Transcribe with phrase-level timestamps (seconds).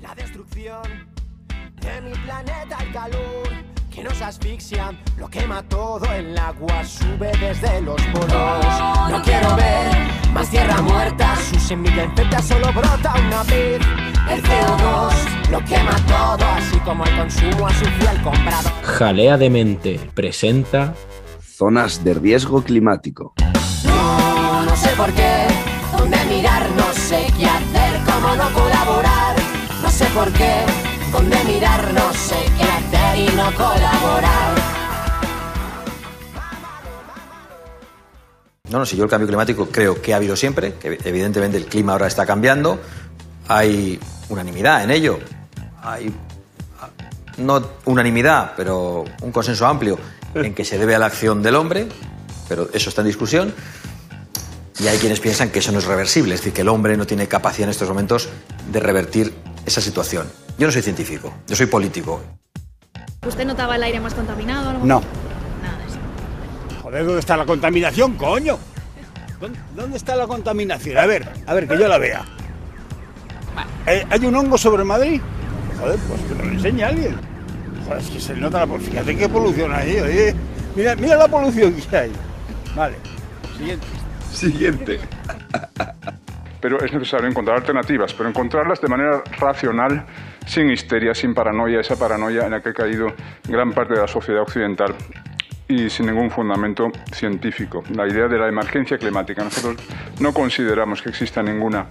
[0.00, 0.82] La destrucción
[1.80, 3.48] de mi planeta, el calor
[3.90, 8.66] que nos asfixia, lo quema todo, el agua sube desde los poros.
[9.10, 9.90] No quiero ver
[10.34, 13.80] más tierra muerta, su semilla infecta solo brota una vez.
[14.30, 18.70] El CO2 lo quema todo, así como el consumo a su fiel comprado.
[18.82, 20.94] Jalea de Mente presenta
[21.40, 23.32] Zonas de riesgo climático.
[23.84, 25.46] No, no sé por qué,
[25.96, 29.15] dónde mirar, no sé qué hacer, cómo no colaborar.
[30.16, 30.64] Por qué,
[31.46, 34.54] mirar, no sé qué hacer y no colaborar.
[38.70, 41.66] No, no, si yo el cambio climático creo que ha habido siempre, que evidentemente el
[41.66, 42.80] clima ahora está cambiando,
[43.46, 45.18] hay unanimidad en ello,
[45.82, 46.10] hay
[47.36, 49.98] no unanimidad, pero un consenso amplio
[50.32, 51.88] en que se debe a la acción del hombre,
[52.48, 53.54] pero eso está en discusión,
[54.80, 57.06] y hay quienes piensan que eso no es reversible, es decir, que el hombre no
[57.06, 58.30] tiene capacidad en estos momentos
[58.72, 59.34] de revertir
[59.66, 60.26] esa situación.
[60.58, 62.22] Yo no soy científico, yo soy político.
[63.26, 64.68] ¿Usted notaba el aire más contaminado?
[64.68, 64.86] o algo?
[64.86, 65.02] No.
[65.62, 65.98] Nada de eso.
[66.82, 68.58] Joder, ¿dónde está la contaminación, coño?
[69.74, 70.96] ¿Dónde, está la contaminación?
[70.96, 72.24] A ver, a ver, que yo la vea.
[73.84, 75.20] ¿Hay, hay un hongo sobre Madrid?
[75.78, 77.16] Joder, pues que nos lo enseñe alguien.
[77.86, 78.92] Joder, es que se nota la polución.
[78.92, 80.34] Fíjate qué polución hay, oye.
[80.74, 82.12] Mira, mira la polución que hay.
[82.74, 82.96] Vale,
[83.58, 83.86] siguiente.
[84.32, 85.00] Siguiente.
[86.66, 90.04] Pero es necesario encontrar alternativas, pero encontrarlas de manera racional,
[90.44, 93.14] sin histeria, sin paranoia, esa paranoia en la que ha caído
[93.48, 94.92] gran parte de la sociedad occidental
[95.68, 97.84] y sin ningún fundamento científico.
[97.94, 99.44] La idea de la emergencia climática.
[99.44, 99.76] Nosotros
[100.18, 101.86] no consideramos que exista ninguna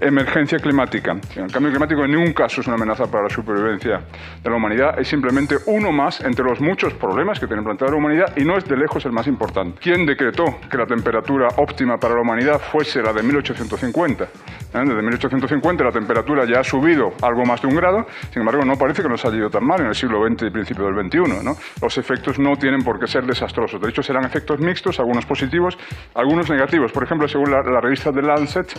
[0.00, 1.12] emergencia climática.
[1.36, 4.00] El cambio climático en ningún caso es una amenaza para la supervivencia
[4.42, 7.98] de la humanidad, es simplemente uno más entre los muchos problemas que tiene planteada la
[7.98, 9.78] humanidad y no es de lejos el más importante.
[9.80, 14.24] ¿Quién decretó que la temperatura óptima para la humanidad fuese la de 1850?
[14.24, 14.28] ¿Eh?
[14.72, 18.76] Desde 1850 la temperatura ya ha subido algo más de un grado, sin embargo no
[18.76, 21.44] parece que nos haya ido tan mal en el siglo XX y principio del XXI.
[21.44, 21.52] ¿no?
[21.82, 25.76] Los efectos no tienen por qué ser desastrosos, de hecho serán efectos mixtos, algunos positivos,
[26.14, 26.92] algunos negativos.
[26.92, 28.72] Por ejemplo, según la, la revista The Lancet,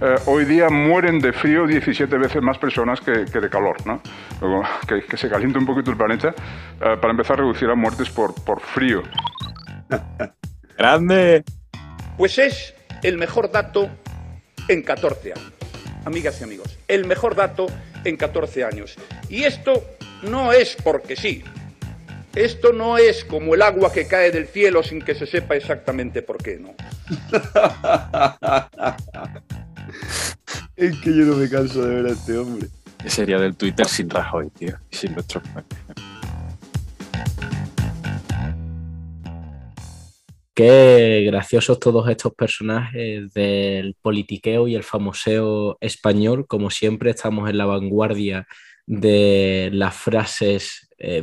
[0.00, 3.76] eh, hoy día mueren de frío 17 veces más personas que, que de calor.
[3.86, 4.00] ¿no?
[4.40, 7.76] Luego, que, que se caliente un poquito el planeta eh, para empezar a reducir las
[7.76, 9.02] muertes por, por frío.
[10.78, 11.44] Grande.
[12.16, 13.88] Pues es el mejor dato
[14.68, 15.52] en 14 años.
[16.04, 17.66] Amigas y amigos, el mejor dato
[18.04, 18.96] en 14 años.
[19.28, 19.82] Y esto
[20.22, 21.42] no es porque sí.
[22.34, 26.20] Esto no es como el agua que cae del cielo sin que se sepa exactamente
[26.20, 26.74] por qué, ¿no?
[30.76, 32.66] Es que yo no me canso de ver a este hombre.
[33.00, 34.76] ¿Qué sería del Twitter sin Rajoy, tío?
[34.90, 35.44] Y sin nuestros
[40.52, 46.46] Qué graciosos todos estos personajes del politiqueo y el famoseo español.
[46.48, 48.48] Como siempre, estamos en la vanguardia
[48.84, 51.22] de las frases eh,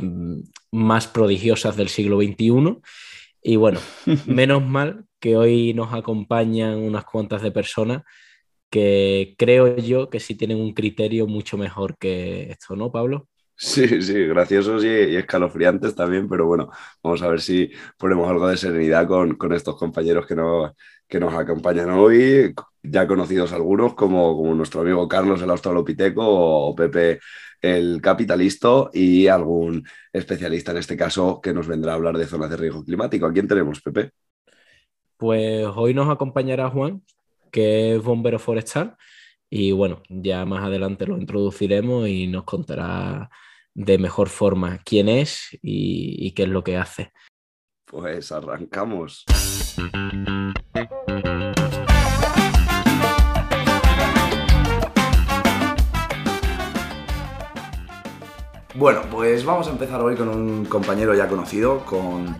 [0.70, 2.78] más prodigiosas del siglo XXI.
[3.42, 3.80] Y bueno,
[4.26, 8.02] menos mal que hoy nos acompañan unas cuantas de personas
[8.72, 13.28] que creo yo que sí tienen un criterio mucho mejor que esto, ¿no, Pablo?
[13.56, 16.70] Sí, sí, graciosos y, y escalofriantes también, pero bueno,
[17.02, 20.72] vamos a ver si ponemos algo de serenidad con, con estos compañeros que nos,
[21.06, 22.52] que nos acompañan hoy,
[22.82, 27.20] ya conocidos algunos como, como nuestro amigo Carlos el Australopiteco o Pepe
[27.60, 32.50] el Capitalista y algún especialista en este caso que nos vendrá a hablar de zonas
[32.50, 33.26] de riesgo climático.
[33.26, 34.10] ¿A quién tenemos, Pepe?
[35.16, 37.02] Pues hoy nos acompañará Juan,
[37.52, 38.96] que es bombero forestal,
[39.48, 43.30] y bueno, ya más adelante lo introduciremos y nos contará
[43.74, 47.12] de mejor forma quién es y, y qué es lo que hace.
[47.84, 49.24] Pues arrancamos.
[58.74, 62.34] Bueno, pues vamos a empezar hoy con un compañero ya conocido, con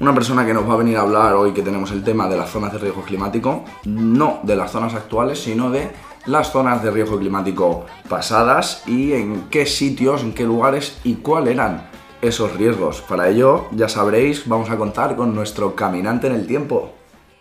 [0.00, 2.36] una persona que nos va a venir a hablar hoy que tenemos el tema de
[2.36, 5.90] las zonas de riesgo climático, no de las zonas actuales, sino de
[6.26, 11.54] las zonas de riesgo climático pasadas y en qué sitios, en qué lugares y cuáles
[11.54, 11.88] eran
[12.22, 13.02] esos riesgos.
[13.02, 16.94] Para ello, ya sabréis, vamos a contar con nuestro caminante en el tiempo.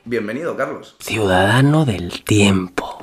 [0.06, 0.98] Bienvenido, Carlos.
[1.00, 3.00] Ciudadano del tiempo.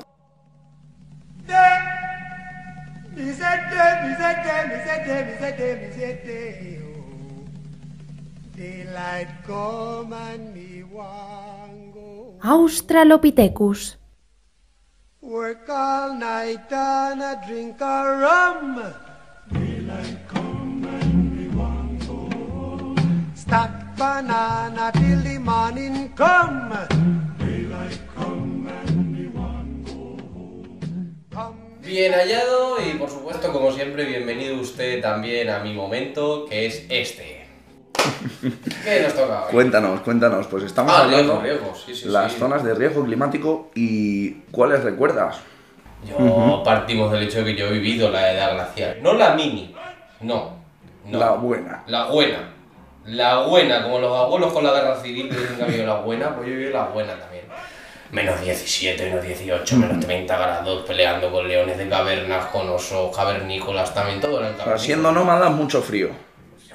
[12.42, 13.96] Australopithecus.
[15.22, 18.82] Work all night and a drink a rum.
[23.34, 26.76] Stack banana till the morning come.
[31.30, 36.66] Come Bien hallado y por supuesto, como siempre, bienvenido usted también a mi momento, que
[36.66, 37.39] es este.
[38.84, 39.52] ¿Qué nos toca hoy?
[39.52, 42.38] Cuéntanos, cuéntanos, pues estamos Ah, hablando riesgo, riesgo, sí, sí, las sí.
[42.38, 45.38] zonas de riesgo climático y cuáles recuerdas.
[46.04, 48.98] Yo partimos del hecho de que yo he vivido la edad glacial.
[49.02, 49.74] No la mini,
[50.20, 50.56] no.
[51.06, 51.18] no.
[51.18, 51.82] La buena.
[51.86, 52.54] La buena.
[53.06, 55.94] La buena, como los abuelos con la guerra civil que dicen que ha habido la
[55.96, 57.44] buena, pues yo he vivido la buena también.
[58.12, 63.94] Menos 17, menos 18, menos 30 grados, peleando con leones de cavernas, con osos cavernícolas,
[63.94, 64.82] también todo era en cavernícolas.
[64.82, 66.08] siendo nómadas, mucho frío.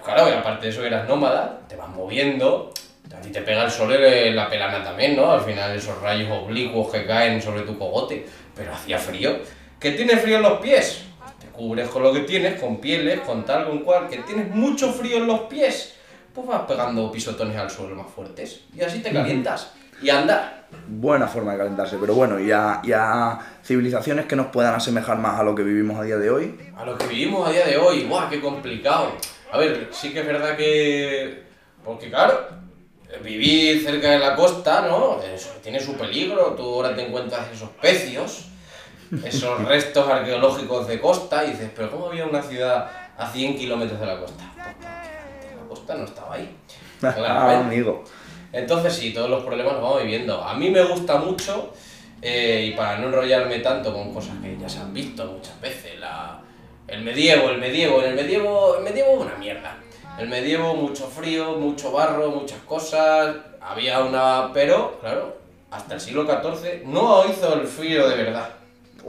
[0.05, 2.71] Claro, y aparte de eso eras nómada, te vas moviendo,
[3.15, 5.31] a ti te pega el sol en la pelana también, ¿no?
[5.31, 8.25] Al final esos rayos oblicuos que caen sobre tu cogote,
[8.55, 9.37] pero hacía frío.
[9.79, 11.03] ¿Que tienes frío en los pies?
[11.39, 14.91] Te cubres con lo que tienes, con pieles, con tal, con cual, que tienes mucho
[14.91, 15.95] frío en los pies,
[16.33, 19.73] pues vas pegando pisotones al suelo más fuertes y así te calientas.
[20.01, 20.65] Y anda.
[20.87, 25.17] Buena forma de calentarse, pero bueno, y a, y a civilizaciones que nos puedan asemejar
[25.17, 26.59] más a lo que vivimos a día de hoy.
[26.75, 29.13] A lo que vivimos a día de hoy, ¡guau, qué complicado!
[29.55, 31.43] A ver, sí que es verdad que...
[31.81, 32.47] Porque claro,
[33.23, 35.21] vivir cerca de la costa, ¿no?
[35.21, 38.47] Eso tiene su peligro, tú ahora te encuentras esos pecios,
[39.23, 43.97] esos restos arqueológicos de costa, y dices, pero ¿cómo había una ciudad a 100 kilómetros
[43.97, 44.43] de la costa?
[44.55, 46.55] Pues la costa no estaba ahí.
[47.01, 48.03] Ah, amigo.
[48.51, 50.43] Entonces sí, todos los problemas los vamos viviendo.
[50.43, 51.71] A mí me gusta mucho,
[52.21, 55.74] eh, y para no enrollarme tanto con cosas que ya se han visto muchas veces,
[56.87, 59.77] el medievo, el medievo, el medievo, el medievo es una mierda.
[60.19, 64.51] El medievo, mucho frío, mucho barro, muchas cosas, había una...
[64.53, 65.37] Pero, claro,
[65.71, 68.49] hasta el siglo XIV no hizo el frío de verdad.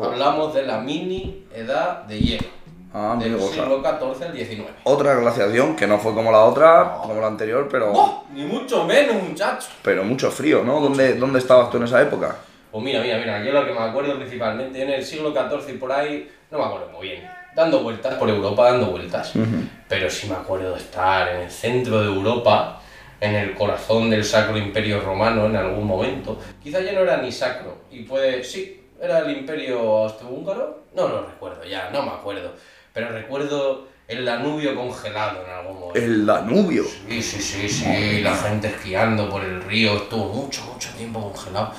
[0.00, 2.48] Hablamos de la mini edad de hielo.
[2.92, 4.70] Ah, del amigo, siglo XIV al XIX.
[4.84, 8.24] Otra glaciación que no fue como la otra, como la anterior, pero, ¡Oh!
[8.32, 9.68] Ni mucho menos, muchacho.
[9.82, 10.80] pero mucho frío, ¿no?
[10.80, 12.36] ¿Dónde, ¿Dónde estabas tú en esa época?
[12.72, 15.78] Pues mira, mira, mira, yo lo que me acuerdo principalmente en el siglo XIV y
[15.78, 19.32] por ahí, no me acuerdo muy bien, dando vueltas por Europa, dando vueltas.
[19.88, 22.80] Pero sí me acuerdo de estar en el centro de Europa,
[23.18, 26.38] en el corazón del Sacro Imperio Romano en algún momento.
[26.62, 31.26] Quizá ya no era ni sacro, y puede, sí, era el Imperio Austrohúngaro, no lo
[31.26, 32.52] recuerdo ya, no me acuerdo.
[32.92, 35.98] Pero recuerdo el Danubio congelado en algún momento.
[35.98, 36.84] El Danubio.
[36.84, 41.72] Sí, sí, sí, sí, la gente esquiando por el río, estuvo mucho, mucho tiempo congelado.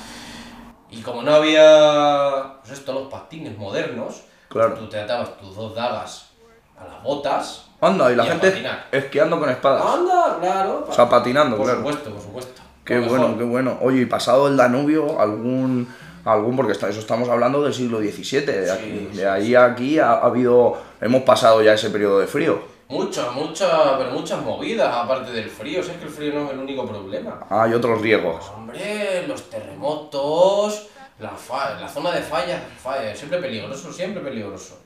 [0.90, 4.74] Y como no había, pues esto, los patines modernos, Claro.
[4.74, 6.30] tú te atabas tus dos dagas
[6.78, 7.66] a las botas.
[7.80, 9.84] Anda, y la gente esquiando con espadas.
[9.84, 10.86] Anda, claro.
[10.88, 11.80] O sea, patinando, por claro.
[11.80, 12.62] supuesto, por supuesto.
[12.84, 13.18] Qué mejor.
[13.18, 13.78] bueno, qué bueno.
[13.82, 15.86] Oye, y pasado el Danubio, algún,
[16.24, 19.98] algún porque está, eso estamos hablando del siglo XVII, de, aquí, de ahí a aquí
[19.98, 22.78] ha, ha habido, hemos pasado ya ese periodo de frío.
[22.88, 25.82] Muchas, muchas, pero muchas movidas aparte del frío.
[25.82, 27.46] Si es que el frío no es el único problema.
[27.50, 28.50] Hay otros riesgos.
[28.56, 30.86] Hombre, los terremotos,
[31.20, 34.78] la, fa- la zona de fallas, falla, siempre peligroso, siempre peligroso.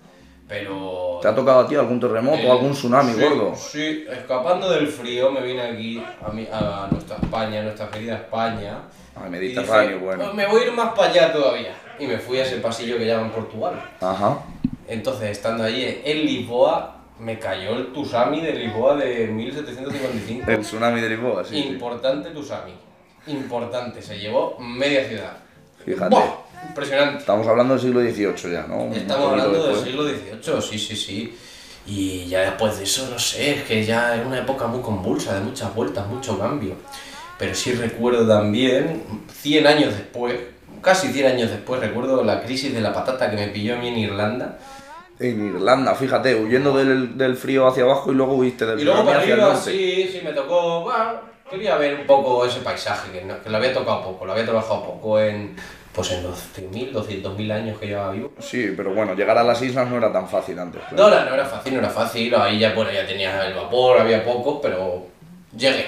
[0.49, 1.19] Pero...
[1.23, 3.55] ¿Te ha tocado a ti algún terremoto Eh, algún tsunami sí, gordo?
[3.55, 8.17] Sí, escapando del frío me vine aquí a, mi- a nuestra España, a nuestra querida
[8.17, 8.79] España.
[9.31, 10.25] Mediterráneo, dije, bueno.
[10.25, 11.75] "Pues me voy a ir más para allá todavía.
[11.99, 13.75] Y me fui a ese pasillo que llaman Portugal.
[14.01, 14.39] Ajá.
[14.89, 20.51] Entonces, estando allí en Lisboa, me cayó el tsunami de Lisboa de 1755.
[20.51, 21.63] El tsunami de Lisboa, sí.
[21.63, 21.69] sí.
[21.69, 22.73] Importante tsunami.
[23.29, 25.37] Importante, se llevó media ciudad.
[25.85, 26.15] Fíjate.
[26.15, 26.25] ¡Buah!
[26.69, 27.19] Impresionante.
[27.19, 28.93] Estamos hablando del siglo XVIII ya, ¿no?
[28.95, 31.39] Estamos hablando del siglo XVIII, sí, sí, sí.
[31.87, 35.35] Y ya después de eso, no sé, es que ya es una época muy convulsa,
[35.35, 36.77] de muchas vueltas, mucho cambio.
[37.39, 39.03] Pero sí recuerdo también,
[39.43, 40.35] 100 años después,
[40.81, 43.89] casi 100 años después, recuerdo la crisis de la patata que me pilló a mí
[43.89, 44.59] en Irlanda.
[45.19, 49.05] En Irlanda, fíjate, huyendo del, del frío hacia abajo y lugo huiste del Y luego
[49.05, 49.71] para hacia el arriba, norte.
[49.73, 51.21] sí, sí, me tocó, bueno,
[51.53, 54.45] quería ver un poco ese paisaje, que, no- que lo había tocado poco, lo había
[54.45, 55.55] trabajado poco en,
[55.95, 58.33] pues en los 100.000, 200.000 años que llevaba vivo.
[58.41, 60.81] Sí, pero bueno, llegar a las islas no era tan fácil antes.
[60.91, 61.25] No, claro.
[61.25, 62.35] no, no era fácil, no era fácil.
[62.35, 65.07] Ahí ya, bueno, ya tenía el vapor, había poco, pero
[65.57, 65.87] llegué.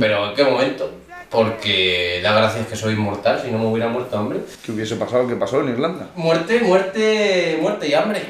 [0.00, 0.90] Pero ¿en qué momento?
[1.30, 4.40] Porque da gracias que soy inmortal, si no me hubiera muerto hambre.
[4.64, 5.26] ¿Qué hubiese pasado?
[5.28, 6.08] ¿Qué pasó en Irlanda?
[6.16, 8.22] Muerte, muerte, muerte y hambre.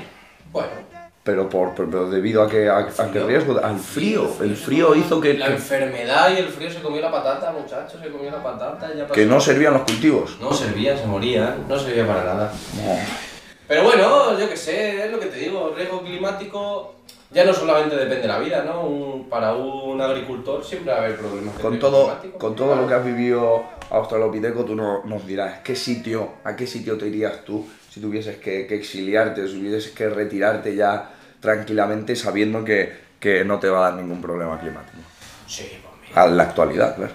[0.53, 0.69] Bueno,
[1.29, 4.31] Pero, por, pero, debido a que, a, a qué riesgo, al frío.
[4.41, 8.01] El frío hizo que, la que, enfermedad y el frío se comió la patata, muchachos,
[8.03, 8.89] se comió la patata.
[8.95, 9.13] Ya pasó.
[9.13, 10.39] que no servían los cultivos.
[10.41, 12.53] No servía, se moría, no servía para nada.
[12.77, 12.97] No.
[13.69, 16.95] Pero bueno, yo qué sé, es lo que te digo, riesgo climático
[17.31, 18.81] ya no solamente depende de la vida, ¿no?
[18.85, 21.55] Un- para un agricultor siempre va a haber problemas.
[21.59, 26.31] Con todo, con todo lo que has vivido Australopiteco, tú no- nos dirás qué sitio,
[26.45, 30.75] a qué sitio te irías tú si tuvieses que, que exiliarte, si tuvieses que retirarte
[30.75, 34.99] ya tranquilamente sabiendo que, que no te va a dar ningún problema climático.
[35.47, 36.23] Sí, pues mira.
[36.23, 37.13] A la actualidad, claro.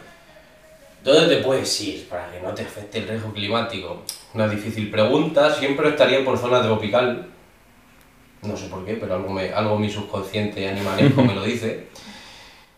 [1.03, 4.03] ¿Dónde te puedes ir para que no te afecte el riesgo climático?
[4.33, 7.27] Una difícil pregunta, siempre estaría por zona tropical.
[8.41, 11.87] No sé por qué, pero algo, me, algo mi subconsciente animalesco me lo dice.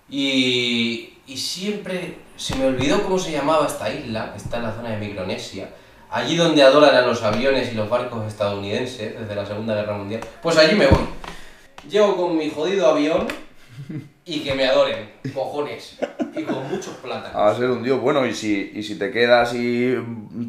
[0.09, 4.73] Y, y siempre se me olvidó cómo se llamaba esta isla, que está en la
[4.73, 5.69] zona de Micronesia.
[6.09, 10.21] Allí donde adoran a los aviones y los barcos estadounidenses desde la Segunda Guerra Mundial.
[10.41, 11.05] Pues allí me voy.
[11.89, 13.27] Llego con mi jodido avión
[14.25, 15.97] y que me adoren, cojones.
[16.35, 17.35] Y con muchos plátanos.
[17.35, 17.99] A ser un dios.
[18.01, 19.95] Bueno, y si, y si te quedas y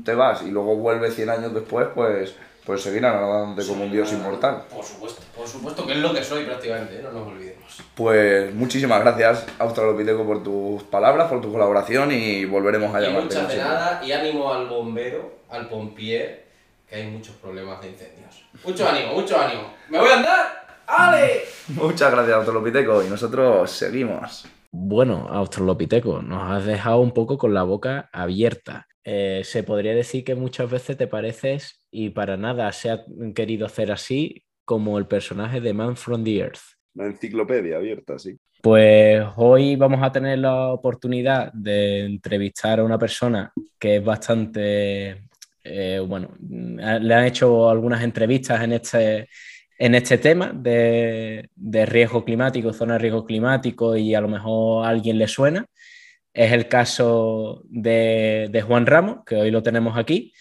[0.05, 4.12] te vas y luego vuelves 100 años después, pues, pues seguirán hablándote como un dios
[4.12, 4.64] inmortal.
[4.75, 7.00] Por supuesto, por supuesto que es lo que soy prácticamente, ¿eh?
[7.02, 7.83] no nos olvidemos.
[7.95, 13.37] Pues muchísimas gracias, Australopiteco, por tus palabras, por tu colaboración y volveremos a Y llamarte.
[13.37, 16.47] muchas de nada, y ánimo al bombero, al pompier,
[16.88, 18.43] que hay muchos problemas de incendios.
[18.64, 19.73] Mucho ánimo, mucho ánimo.
[19.88, 20.66] ¡Me voy a andar!
[20.87, 21.43] ¡Ale!
[21.69, 24.47] Muchas gracias, Australopiteco, y nosotros seguimos.
[24.71, 28.87] Bueno, Australopiteco, nos has dejado un poco con la boca abierta.
[29.02, 33.66] Eh, se podría decir que muchas veces te pareces y para nada se ha querido
[33.66, 36.61] hacer así como el personaje de Man from the Earth.
[36.95, 38.37] Una enciclopedia abierta, sí.
[38.62, 45.28] Pues hoy vamos a tener la oportunidad de entrevistar a una persona que es bastante,
[45.62, 49.28] eh, bueno, le han hecho algunas entrevistas en este,
[49.78, 54.87] en este tema de, de riesgo climático, zona de riesgo climático y a lo mejor
[54.87, 55.66] a alguien le suena.
[56.33, 60.33] Es el caso de, de Juan Ramos, que hoy lo tenemos aquí.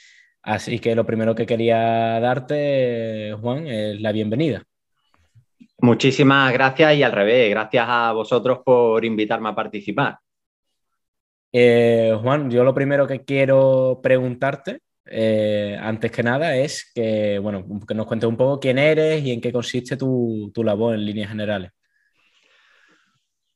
[0.42, 4.64] Así que lo primero que quería darte, Juan, es la bienvenida.
[5.80, 10.20] Muchísimas gracias y al revés, gracias a vosotros por invitarme a participar.
[11.52, 17.66] Eh, Juan, yo lo primero que quiero preguntarte, eh, antes que nada, es que, bueno,
[17.88, 21.06] que nos cuentes un poco quién eres y en qué consiste tu, tu labor en
[21.06, 21.72] líneas generales.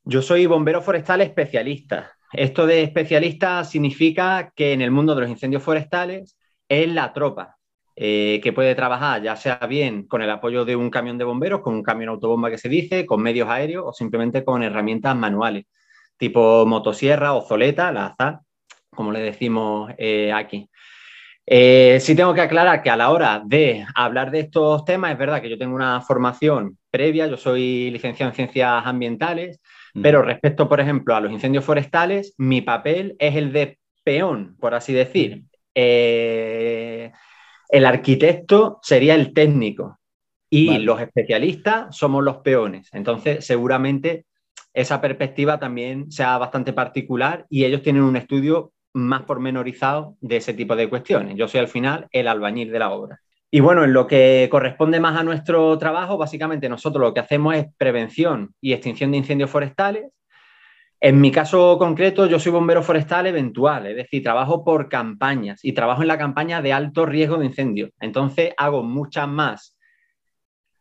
[0.03, 2.13] Yo soy bombero forestal especialista.
[2.31, 6.37] Esto de especialista significa que en el mundo de los incendios forestales
[6.67, 7.59] es la tropa
[8.01, 11.59] eh, que puede trabajar ya sea bien con el apoyo de un camión de bomberos,
[11.59, 15.65] con un camión autobomba que se dice, con medios aéreos o simplemente con herramientas manuales,
[16.15, 18.39] tipo motosierra o zoleta, la azar,
[18.89, 20.69] como le decimos eh, aquí.
[21.51, 25.17] Eh, sí tengo que aclarar que a la hora de hablar de estos temas, es
[25.17, 29.59] verdad que yo tengo una formación previa, yo soy licenciado en ciencias ambientales,
[29.99, 34.75] pero respecto, por ejemplo, a los incendios forestales, mi papel es el de peón, por
[34.75, 35.41] así decir.
[35.73, 37.11] Eh,
[37.69, 39.97] el arquitecto sería el técnico
[40.51, 40.85] y Vale.
[40.85, 42.89] los especialistas somos los peones.
[42.93, 44.25] Entonces, seguramente
[44.71, 50.53] esa perspectiva también sea bastante particular y ellos tienen un estudio más pormenorizado de ese
[50.53, 51.35] tipo de cuestiones.
[51.37, 53.19] Yo soy al final el albañil de la obra.
[53.51, 57.55] Y bueno, en lo que corresponde más a nuestro trabajo, básicamente nosotros lo que hacemos
[57.55, 60.11] es prevención y extinción de incendios forestales.
[61.01, 65.71] En mi caso concreto, yo soy bombero forestal eventual, es decir, trabajo por campañas y
[65.73, 67.91] trabajo en la campaña de alto riesgo de incendios.
[67.99, 69.78] Entonces hago mucha más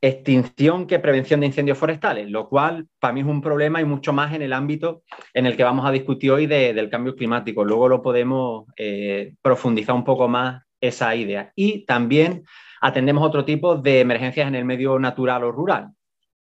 [0.01, 4.13] extinción que prevención de incendios forestales, lo cual para mí es un problema y mucho
[4.13, 5.03] más en el ámbito
[5.35, 7.65] en el que vamos a discutir hoy de- del cambio climático.
[7.65, 11.53] Luego lo podemos eh, profundizar un poco más esa idea.
[11.57, 12.45] Y también
[12.81, 15.89] atendemos otro tipo de emergencias en el medio natural o rural,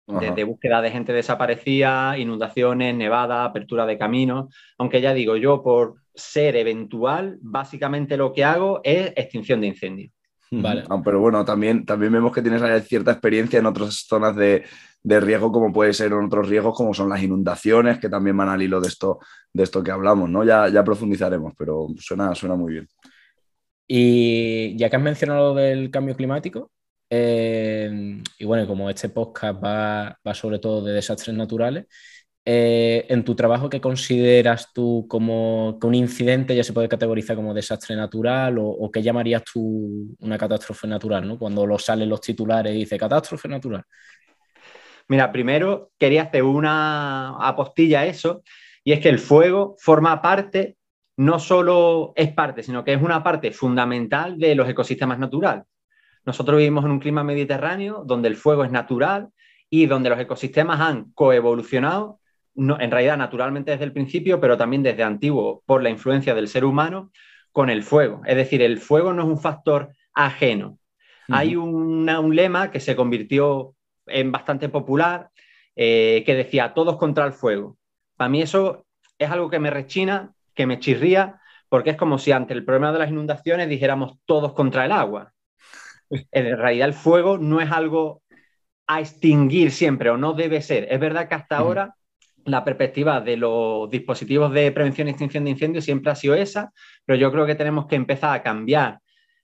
[0.07, 4.53] desde búsqueda de gente desaparecida, inundaciones, nevada, apertura de caminos.
[4.77, 10.11] Aunque ya digo, yo por ser eventual, básicamente lo que hago es extinción de incendios.
[10.61, 10.83] Vale.
[10.89, 14.63] Ah, pero bueno, también, también vemos que tienes cierta experiencia en otras zonas de,
[15.03, 18.49] de riesgo, como puede ser en otros riesgos, como son las inundaciones, que también van
[18.49, 19.19] al hilo de esto,
[19.53, 20.43] de esto que hablamos, ¿no?
[20.43, 22.87] Ya, ya profundizaremos, pero suena, suena muy bien.
[23.87, 26.71] Y ya que has mencionado lo del cambio climático,
[27.09, 31.85] eh, y bueno, como este podcast va, va sobre todo de desastres naturales,
[32.47, 37.35] eh, en tu trabajo, ¿qué consideras tú como que un incidente ya se puede categorizar
[37.35, 41.39] como desastre natural o, qué llamarías tú una catástrofe natural, ¿no?
[41.39, 43.83] Cuando lo salen los titulares y dice catástrofe natural.
[45.07, 48.43] Mira, primero quería hacer una apostilla a eso,
[48.83, 50.77] y es que el fuego forma parte,
[51.17, 55.63] no solo es parte, sino que es una parte fundamental de los ecosistemas naturales.
[56.25, 59.29] Nosotros vivimos en un clima mediterráneo donde el fuego es natural
[59.69, 62.19] y donde los ecosistemas han coevolucionado,
[62.55, 66.47] no, en realidad naturalmente desde el principio, pero también desde antiguo por la influencia del
[66.47, 67.11] ser humano
[67.51, 68.21] con el fuego.
[68.25, 70.79] Es decir, el fuego no es un factor ajeno.
[71.29, 73.75] Hay una- un lema que se convirtió
[74.07, 75.29] en bastante popular
[75.75, 77.77] eh, que decía todos contra el fuego.
[78.15, 78.85] Para mí eso
[79.19, 82.93] es algo que me rechina, que me chirría, porque es como si ante el problema
[82.93, 85.33] de las inundaciones dijéramos todos contra el agua.
[86.31, 88.21] En realidad el fuego no es algo
[88.87, 90.87] a extinguir siempre o no debe ser.
[90.91, 91.95] Es verdad que hasta ahora
[92.45, 96.71] la perspectiva de los dispositivos de prevención y extinción de incendios siempre ha sido esa,
[97.05, 98.99] pero yo creo que tenemos que empezar a cambiar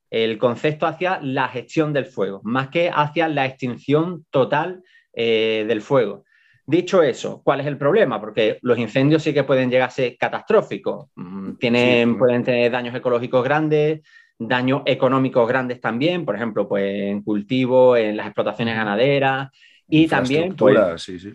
[0.09, 5.81] el concepto hacia la gestión del fuego, más que hacia la extinción total eh, del
[5.81, 6.25] fuego.
[6.65, 8.19] Dicho eso, ¿cuál es el problema?
[8.19, 11.09] Porque los incendios sí que pueden llegar a ser catastróficos.
[11.15, 14.01] Mm, tienen, Pueden tener daños ecológicos grandes,
[14.37, 19.49] daños económicos grandes también, por ejemplo, pues en cultivo, en las explotaciones ganaderas
[19.87, 20.55] y también...
[20.55, 21.33] Pues, sí, sí.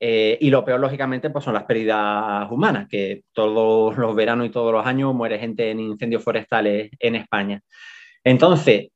[0.00, 4.50] Eh, y lo peor, lógicamente, pues son las pérdidas humanas, que todos los veranos y
[4.50, 7.60] todos los años muere gente en incendios forestales en España.
[8.22, 8.88] Entonces,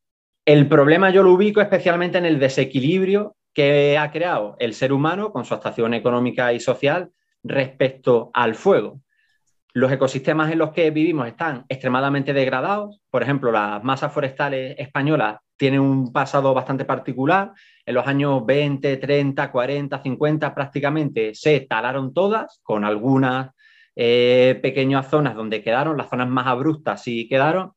[0.44, 5.32] el problema yo lo ubico especialmente en el desequilibrio que ha creado el ser humano
[5.32, 7.10] con su actuación económica y social
[7.42, 9.00] respecto al fuego.
[9.78, 13.00] Los ecosistemas en los que vivimos están extremadamente degradados.
[13.10, 17.52] Por ejemplo, las masas forestales españolas tienen un pasado bastante particular.
[17.86, 23.52] En los años 20, 30, 40, 50 prácticamente se talaron todas, con algunas
[23.94, 27.70] eh, pequeñas zonas donde quedaron, las zonas más abruptas sí quedaron,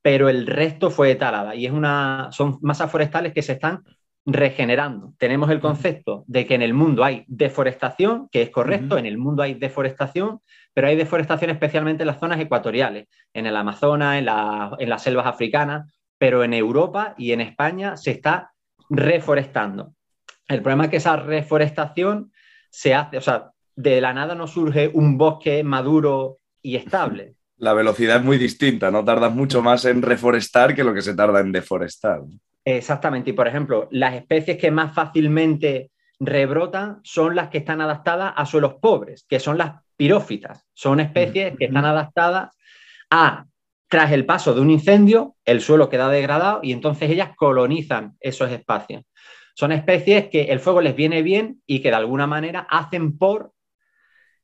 [0.00, 3.82] pero el resto fue talada y es una, son masas forestales que se están
[4.24, 5.12] regenerando.
[5.18, 9.18] Tenemos el concepto de que en el mundo hay deforestación, que es correcto, en el
[9.18, 10.40] mundo hay deforestación,
[10.74, 15.26] pero hay deforestación especialmente en las zonas ecuatoriales, en el Amazonas, en, en las selvas
[15.26, 18.52] africanas, pero en Europa y en España se está
[18.88, 19.94] reforestando.
[20.48, 22.32] El problema es que esa reforestación
[22.70, 27.34] se hace, o sea, de la nada no surge un bosque maduro y estable.
[27.56, 31.14] La velocidad es muy distinta, no tardas mucho más en reforestar que lo que se
[31.14, 32.22] tarda en deforestar.
[32.64, 38.32] Exactamente, y por ejemplo, las especies que más fácilmente rebrotan son las que están adaptadas
[38.36, 40.66] a suelos pobres, que son las pirófitas.
[40.74, 42.50] Son especies que están adaptadas
[43.08, 43.46] a,
[43.86, 48.50] tras el paso de un incendio, el suelo queda degradado y entonces ellas colonizan esos
[48.50, 49.04] espacios.
[49.54, 53.52] Son especies que el fuego les viene bien y que de alguna manera hacen por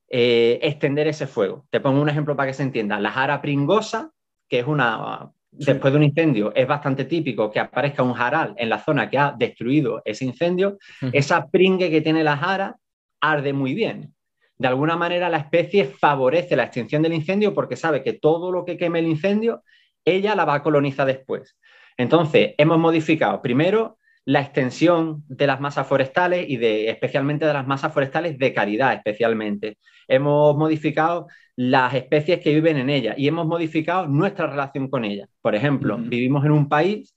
[0.08, 1.66] eh, extender ese fuego.
[1.70, 3.00] Te pongo un ejemplo para que se entienda.
[3.00, 4.12] La jara pringosa,
[4.48, 8.68] que es una después de un incendio es bastante típico que aparezca un jaral en
[8.68, 10.78] la zona que ha destruido ese incendio,
[11.12, 12.76] esa pringue que tiene la jara
[13.20, 14.14] arde muy bien.
[14.58, 18.64] De alguna manera la especie favorece la extinción del incendio porque sabe que todo lo
[18.64, 19.62] que queme el incendio,
[20.04, 21.56] ella la va a colonizar después.
[21.96, 27.66] Entonces, hemos modificado primero la extensión de las masas forestales y de, especialmente de las
[27.66, 29.78] masas forestales de caridad, especialmente.
[30.06, 35.28] Hemos modificado las especies que viven en ella y hemos modificado nuestra relación con ella.
[35.40, 37.16] Por ejemplo, vivimos en un país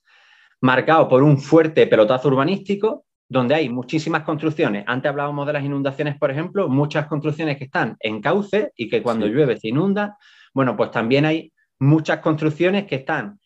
[0.60, 4.84] marcado por un fuerte pelotazo urbanístico donde hay muchísimas construcciones.
[4.86, 9.02] Antes hablábamos de las inundaciones, por ejemplo, muchas construcciones que están en cauce y que
[9.02, 10.18] cuando llueve se inunda.
[10.52, 13.40] Bueno, pues también hay muchas construcciones que están,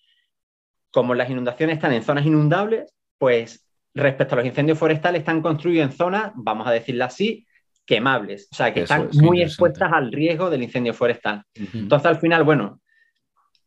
[0.90, 5.88] como las inundaciones están en zonas inundables, pues respecto a los incendios forestales están construidos
[5.88, 7.46] en zonas, vamos a decirlo así,
[7.86, 11.44] quemables, o sea, que están muy expuestas al riesgo del incendio forestal.
[11.54, 12.80] Entonces, al final, bueno,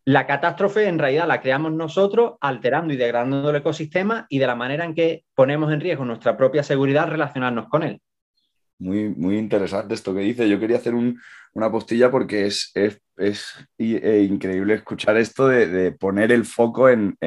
[0.09, 4.55] la catástrofe en realidad la creamos nosotros alterando y degradando el ecosistema y de la
[4.55, 8.01] manera en que ponemos en riesgo nuestra propia seguridad relacionarnos con él.
[8.79, 10.49] Muy, muy interesante esto que dice.
[10.49, 13.01] Yo quería hacer una postilla porque es, es,
[13.77, 17.17] e increíble escuchar esto de, poner el foco en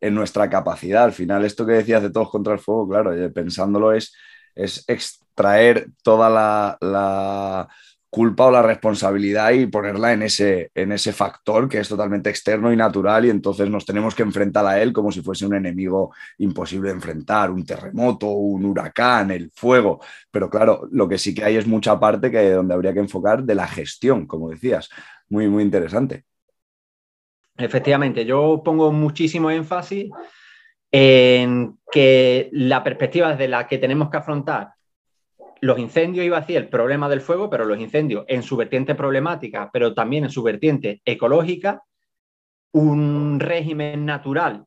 [0.00, 1.04] en nuestra capacidad.
[1.04, 4.14] Al final, esto que decías de todos contra el fuego, claro, eh, pensándolo es,
[4.54, 7.68] es extraer toda la,
[8.16, 12.72] culpa o la responsabilidad y ponerla en ese, en ese factor que es totalmente externo
[12.72, 16.14] y natural y entonces nos tenemos que enfrentar a él como si fuese un enemigo
[16.38, 20.00] imposible de enfrentar, un terremoto, un huracán, el fuego.
[20.30, 23.44] Pero claro, lo que sí que hay es mucha parte que donde habría que enfocar
[23.44, 24.88] de la gestión, como decías.
[25.28, 26.24] Muy, muy interesante.
[27.58, 30.10] Efectivamente, yo pongo muchísimo énfasis
[30.90, 34.75] en que la perspectiva desde la que tenemos que afrontar
[35.60, 38.94] los incendios, iba a decir el problema del fuego, pero los incendios en su vertiente
[38.94, 41.82] problemática, pero también en su vertiente ecológica,
[42.72, 44.64] un régimen natural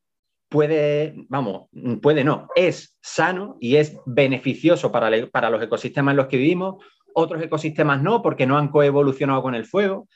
[0.50, 1.70] puede, vamos,
[2.02, 6.84] puede no, es sano y es beneficioso para, para los ecosistemas en los que vivimos,
[7.14, 10.08] otros ecosistemas no, porque no han coevolucionado con el fuego.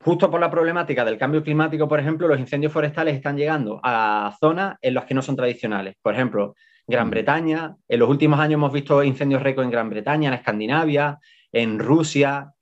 [0.00, 4.36] Justo por la problemática del cambio climático, por ejemplo, los incendios forestales están llegando a
[4.38, 5.96] zonas en las que no son tradicionales.
[6.00, 6.54] Por ejemplo,
[6.88, 7.10] Gran.
[7.10, 7.76] Bretaña.
[7.86, 11.18] En los últimos años hemos visto incendios récord en Gran Bretaña, en Escandinavia,
[11.52, 12.52] en Rusia,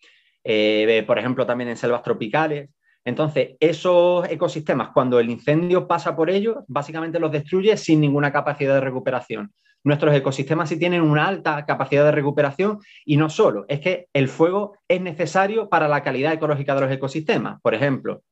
[0.44, 2.68] eh, por ejemplo, también en selvas tropicales.
[3.04, 8.74] Entonces, esos ecosistemas, cuando el incendio pasa por ellos, básicamente los destruye sin ninguna capacidad
[8.74, 9.52] de recuperación
[9.86, 14.26] nuestros ecosistemas sí tienen una alta capacidad de recuperación y no solo, es que el
[14.28, 17.60] fuego es necesario para la calidad ecológica de los ecosistemas.
[17.62, 18.24] Por ejemplo,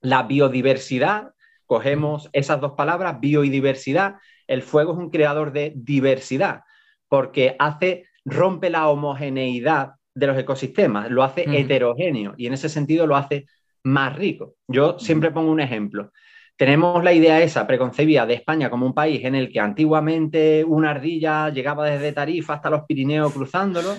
[0.00, 1.32] la biodiversidad,
[1.66, 4.18] cogemos esas dos palabras, biodiversidad,
[4.50, 6.62] el fuego es un creador de diversidad
[7.08, 13.06] porque hace, rompe la homogeneidad de los ecosistemas, lo hace heterogéneo y en ese sentido
[13.06, 13.46] lo hace
[13.84, 14.56] más rico.
[14.66, 16.10] Yo siempre pongo un ejemplo.
[16.56, 20.90] Tenemos la idea esa preconcebida de España como un país en el que antiguamente una
[20.90, 23.94] ardilla llegaba desde Tarifa hasta los Pirineos cruzándolo,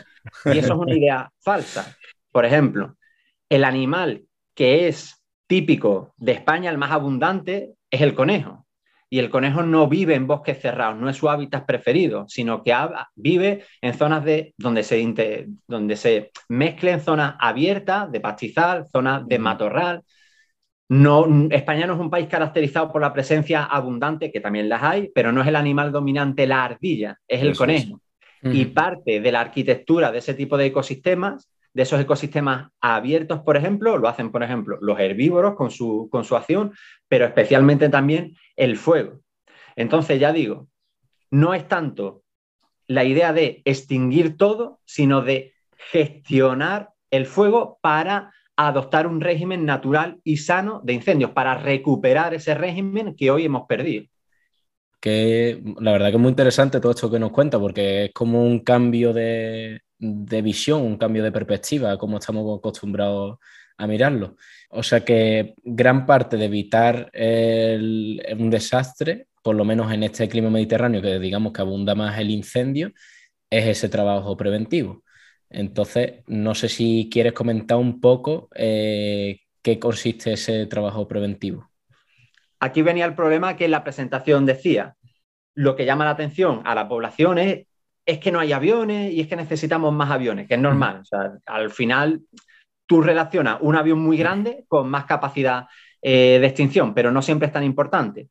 [0.46, 1.98] y eso es una idea falsa.
[2.30, 2.98] Por ejemplo,
[3.50, 8.66] el animal que es típico de España, el más abundante, es el conejo.
[9.14, 12.74] Y el conejo no vive en bosques cerrados, no es su hábitat preferido, sino que
[13.16, 19.38] vive en zonas de, donde, se, donde se mezclen zonas abiertas de pastizal, zonas de
[19.38, 20.02] matorral.
[20.88, 25.12] No, España no es un país caracterizado por la presencia abundante, que también las hay,
[25.14, 27.86] pero no es el animal dominante la ardilla, es el Eso es.
[27.86, 28.02] conejo.
[28.44, 33.58] Y parte de la arquitectura de ese tipo de ecosistemas, de esos ecosistemas abiertos, por
[33.58, 36.74] ejemplo, lo hacen, por ejemplo, los herbívoros con su, con su acción,
[37.08, 39.22] pero especialmente también el fuego.
[39.76, 40.68] Entonces, ya digo,
[41.30, 42.24] no es tanto
[42.88, 45.54] la idea de extinguir todo, sino de
[45.92, 52.54] gestionar el fuego para adoptar un régimen natural y sano de incendios, para recuperar ese
[52.54, 54.06] régimen que hoy hemos perdido.
[55.00, 58.44] que la verdad que es muy interesante todo esto que nos cuenta, porque es como
[58.44, 63.38] un cambio de, de visión, un cambio de perspectiva, como estamos acostumbrados
[63.78, 64.36] a mirarlo.
[64.70, 70.28] O sea que gran parte de evitar el- un desastre, por lo menos en este
[70.30, 72.92] clima mediterráneo, que digamos que abunda más el incendio,
[73.50, 75.04] es ese trabajo preventivo.
[75.50, 81.70] Entonces, no sé si quieres comentar un poco eh, qué consiste ese trabajo preventivo.
[82.60, 84.96] Aquí venía el problema que en la presentación decía,
[85.56, 87.68] lo que llama la atención a la población es,
[88.06, 91.02] es que no hay aviones y es que necesitamos más aviones, que es normal.
[91.02, 92.22] O sea, al final
[92.86, 95.68] tú relacionas un avión muy grande con más capacidad
[96.02, 98.30] eh, de extinción, pero no siempre es tan importante.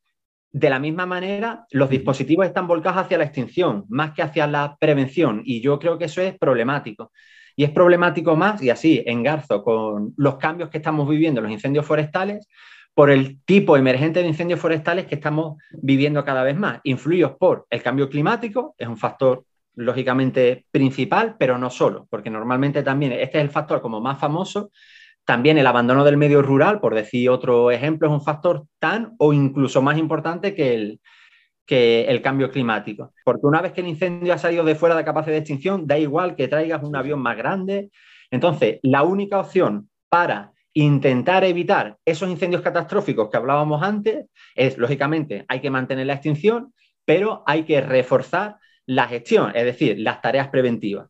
[0.53, 4.77] De la misma manera, los dispositivos están volcados hacia la extinción, más que hacia la
[4.81, 7.13] prevención, y yo creo que eso es problemático.
[7.55, 11.53] Y es problemático más, y así engarzo con los cambios que estamos viviendo en los
[11.53, 12.49] incendios forestales,
[12.93, 17.67] por el tipo emergente de incendios forestales que estamos viviendo cada vez más, influidos por
[17.71, 19.45] el cambio climático, es un factor
[19.81, 24.71] lógicamente principal, pero no solo, porque normalmente también este es el factor como más famoso,
[25.25, 29.33] también el abandono del medio rural, por decir otro ejemplo, es un factor tan o
[29.33, 31.01] incluso más importante que el,
[31.67, 33.13] que el cambio climático.
[33.25, 35.99] Porque una vez que el incendio ha salido de fuera de capacidad de extinción, da
[35.99, 37.91] igual que traigas un avión más grande.
[38.31, 45.45] Entonces, la única opción para intentar evitar esos incendios catastróficos que hablábamos antes es, lógicamente,
[45.49, 46.73] hay que mantener la extinción,
[47.05, 48.57] pero hay que reforzar
[48.91, 51.09] la gestión, es decir, las tareas preventivas.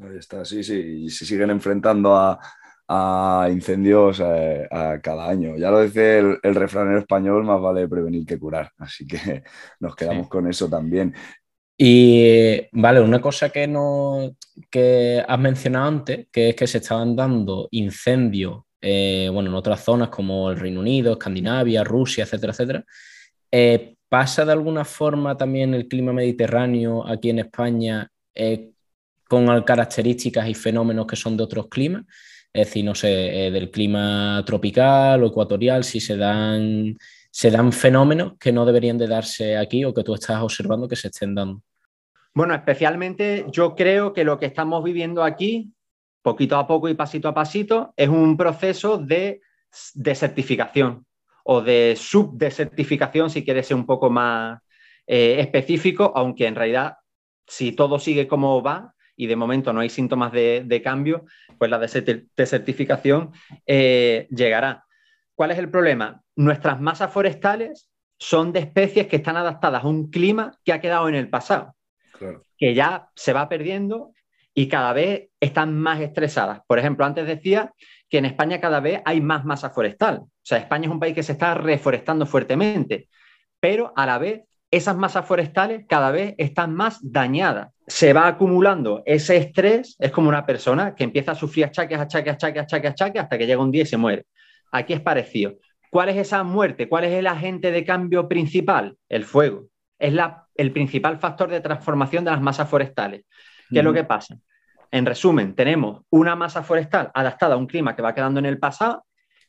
[0.00, 0.74] Ahí está, sí, sí.
[1.06, 2.38] Y se siguen enfrentando a,
[2.86, 5.56] a incendios eh, a cada año.
[5.56, 8.70] Ya lo dice el, el refranero español, más vale prevenir que curar.
[8.78, 9.42] Así que
[9.80, 10.30] nos quedamos Sí.
[10.30, 11.12] con eso también.
[11.76, 14.30] Y vale, una cosa que, no,
[14.70, 19.82] que has mencionado antes, que es que se estaban dando incendios eh, bueno, en otras
[19.82, 22.84] zonas como el Reino Unido, Escandinavia, Rusia, etcétera, etcétera.
[23.50, 28.70] Eh, ¿Pasa de alguna forma también el clima mediterráneo aquí en España eh,
[29.28, 32.04] con características y fenómenos que son de otros climas?
[32.50, 36.96] Es decir, no sé, eh, del clima tropical o ecuatorial, si se dan,
[37.30, 40.96] se dan fenómenos que no deberían de darse aquí o que tú estás observando que
[40.96, 41.62] se estén dando.
[42.32, 45.70] Bueno, especialmente yo creo que lo que estamos viviendo aquí,
[46.22, 49.42] poquito a poco y pasito a pasito, es un proceso de
[49.94, 51.04] desertificación
[51.50, 54.60] o de subdesertificación, si quieres ser un poco más
[55.06, 56.96] eh, específico, aunque en realidad,
[57.46, 61.24] si todo sigue como va y de momento no hay síntomas de, de cambio,
[61.58, 63.32] pues la deser- desertificación
[63.66, 64.84] eh, llegará.
[65.34, 66.22] ¿Cuál es el problema?
[66.36, 71.08] Nuestras masas forestales son de especies que están adaptadas a un clima que ha quedado
[71.08, 71.74] en el pasado
[72.12, 72.42] Claro.
[72.58, 74.12] que ya se va perdiendo
[74.52, 76.60] y cada vez están más estresadas.
[76.66, 77.72] Por ejemplo, antes decía
[78.10, 80.24] que en España cada vez hay más masa forestal.
[80.48, 83.10] O sea, España es un país que se está reforestando fuertemente,
[83.60, 87.68] pero a la vez esas masas forestales cada vez están más dañadas.
[87.86, 92.32] Se va acumulando ese estrés, es como una persona que empieza a sufrir achaques, achaques,
[92.32, 94.24] achaques, achaques, achaques, hasta que llega un día y se muere.
[94.72, 95.56] Aquí es parecido.
[95.90, 96.88] ¿Cuál es esa muerte?
[96.88, 98.96] ¿Cuál es el agente de cambio principal?
[99.10, 99.66] El fuego.
[99.98, 103.26] Es la, el principal factor de transformación de las masas forestales.
[103.70, 104.38] ¿Qué es lo que pasa?
[104.90, 108.58] En resumen, tenemos una masa forestal adaptada a un clima que va quedando en el
[108.58, 109.04] pasado,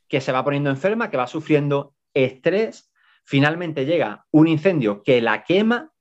[0.09, 2.91] que se va poniendo enferma, que va sufriendo estrés,
[3.23, 5.91] finalmente llega un incendio que la quema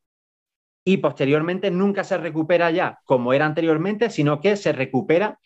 [0.84, 5.38] y posteriormente nunca se recupera ya como era anteriormente, sino que se recupera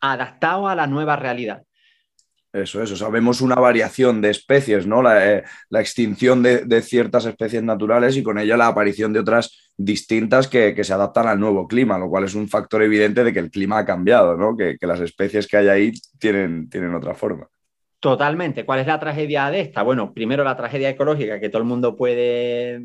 [0.00, 1.64] adaptado a la nueva realidad.
[2.52, 5.02] Eso es, o sea, vemos una variación de especies, ¿no?
[5.02, 10.48] La, eh, extinción de, ciertas especies naturales y con ello la aparición de otras distintas
[10.48, 13.40] que, que, se adaptan al nuevo clima, lo cual es un factor evidente de que
[13.40, 14.56] el clima ha cambiado, ¿no?
[14.56, 17.46] Que, que las especies que hay ahí tienen, tienen otra forma.
[17.98, 18.64] Totalmente.
[18.64, 19.82] ¿Cuál es la tragedia de esta?
[19.82, 22.82] Bueno, primero la tragedia ecológica que todo el mundo puede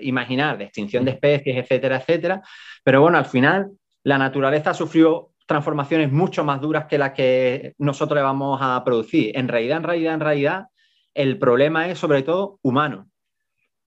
[0.00, 2.42] imaginar, de extinción de especies, etcétera, etcétera.
[2.82, 3.70] Pero bueno, al final
[4.02, 9.36] la naturaleza sufrió transformaciones mucho más duras que las que nosotros le vamos a producir.
[9.36, 10.66] En realidad, en realidad, en realidad,
[11.14, 13.08] el problema es sobre todo humano.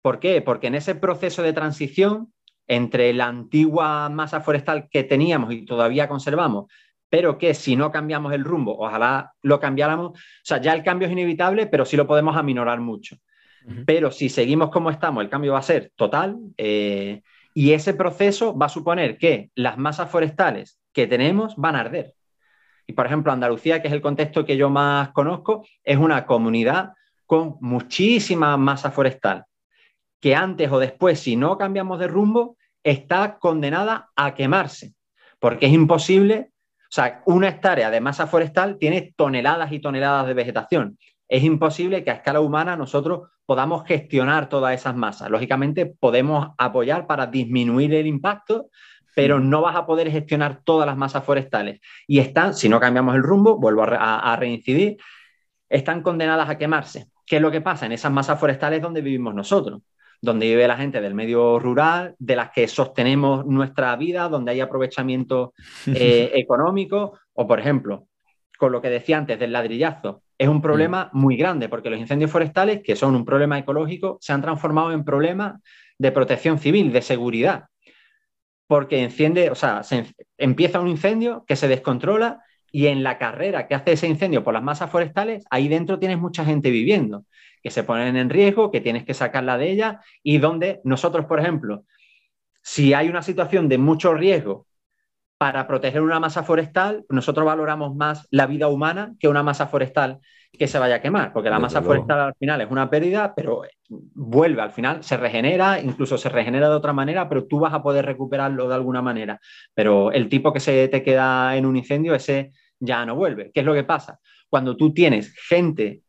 [0.02, 0.42] ¿Por qué?
[0.42, 2.34] Porque en ese proceso de transición
[2.68, 6.72] entre la antigua masa forestal que teníamos y todavía conservamos
[7.10, 11.08] pero que si no cambiamos el rumbo, ojalá lo cambiáramos, o sea, ya el cambio
[11.08, 13.16] es inevitable, pero sí lo podemos aminorar mucho.
[13.66, 13.84] Uh -huh.
[13.86, 17.22] Pero si seguimos como estamos, el cambio va a ser total eh,
[17.54, 22.14] y ese proceso va a suponer que las masas forestales que tenemos van a arder.
[22.88, 26.94] Y por ejemplo, Andalucía, que es el contexto que yo más conozco, es una comunidad
[27.26, 29.46] con muchísima masa forestal,
[30.20, 34.96] que antes o después, si no cambiamos de rumbo, está condenada a quemarse,
[35.40, 36.50] porque es imposible
[36.90, 40.98] o sea, una hectárea de masa forestal tiene toneladas y toneladas de vegetación.
[41.28, 45.30] Es imposible que a escala humana nosotros podamos gestionar todas esas masas.
[45.30, 48.70] Lógicamente podemos apoyar para disminuir el impacto,
[49.16, 51.80] pero no vas a poder gestionar todas las masas forestales.
[52.08, 54.98] Y están, si no cambiamos el rumbo, vuelvo a, a reincidir,
[55.70, 57.12] están condenadas a quemarse.
[57.24, 57.86] ¿Qué es lo que pasa?
[57.86, 59.82] En esas masas forestales donde vivimos nosotros
[60.22, 64.60] donde vive la gente del medio rural, de las que sostenemos nuestra vida, donde hay
[64.60, 65.54] aprovechamiento
[65.88, 68.08] eh, económico, o por ejemplo,
[68.58, 72.32] con lo que decía antes del ladrillazo, es un problema muy grande porque los incendios
[72.32, 75.62] forestales, que son un problema ecológico, se han transformado en problemas
[75.98, 77.66] de protección civil, de seguridad.
[78.68, 80.06] Porque enciende, o sea, se
[80.38, 84.54] empieza un incendio que se descontrola y en la carrera que hace ese incendio por
[84.54, 87.26] las masas forestales, ahí dentro tienes mucha gente viviendo
[87.62, 91.40] que se ponen en riesgo, que tienes que sacarla de ella y donde nosotros, por
[91.40, 91.84] ejemplo,
[92.62, 94.68] si hay una situación de mucho riesgo
[95.38, 100.20] para proteger una masa forestal, nosotros valoramos más la vida humana que una masa forestal
[100.52, 101.94] que se vaya a quemar, porque la Desde masa luego.
[101.94, 106.70] forestal al final es una pérdida, pero vuelve al final, se regenera, incluso se regenera
[106.70, 109.40] de otra manera, pero tú vas a poder recuperarlo de alguna manera.
[109.74, 113.52] Pero el tipo que se te queda en un incendio, ese ya no vuelve.
[113.54, 114.20] ¿Qué es lo que pasa?
[114.50, 116.02] Cuando tú tienes gente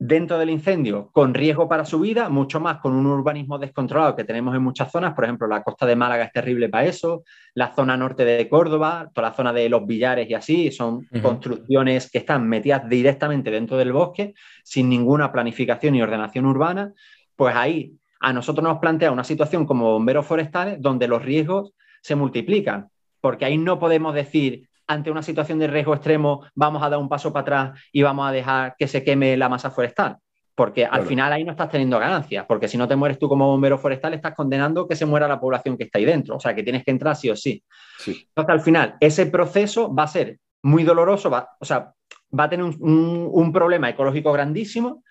[0.00, 4.22] dentro del incendio con riesgo para su vida, mucho más con un urbanismo descontrolado que
[4.22, 7.74] tenemos en muchas zonas, por ejemplo, la costa de Málaga es terrible para eso, la
[7.74, 11.22] zona norte de Córdoba, toda la zona de los Villares y así, son uh -huh.
[11.22, 16.92] construcciones que están metidas directamente dentro del bosque, sin ninguna planificación y ordenación urbana,
[17.34, 22.14] pues ahí a nosotros nos plantea una situación como bomberos forestales donde los riesgos se
[22.14, 22.88] multiplican,
[23.20, 27.08] porque ahí no podemos decir ante una situación de riesgo extremo vamos a dar un
[27.08, 30.16] paso para atrás y vamos a dejar que se queme la masa forestal.
[30.54, 31.06] Porque al claro.
[31.06, 34.14] final ahí no estás teniendo ganancias, porque si no te mueres tú como bombero forestal,
[34.14, 36.34] estás condenando que se muera la población que está ahí dentro.
[36.34, 37.62] O sea, que tienes que entrar sí o sí.
[37.98, 38.26] sí.
[38.28, 41.92] Entonces, al final, ese proceso va a ser muy doloroso, va, o sea,
[42.36, 45.04] va a tener un, un, un problema ecológico grandísimo,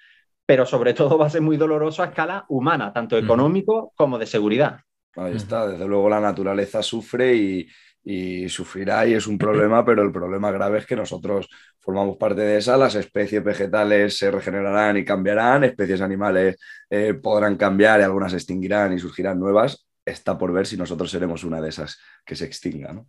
[0.46, 4.26] pero sobre todo va a ser muy doloroso a escala humana, tanto económico como de
[4.26, 4.82] seguridad.
[5.16, 7.68] Ahí está, desde luego la naturaleza sufre y,
[8.10, 12.40] y sufrirá y es un problema, pero el problema grave es que nosotros formamos parte
[12.40, 16.58] de esa, las especies vegetales se regenerarán y cambiarán, especies animales
[16.90, 21.12] eh, podrán cambiar y algunas se extinguirán y surgirán nuevas, está por ver si nosotros
[21.12, 23.08] seremos una de esas que se extinga, ¿no?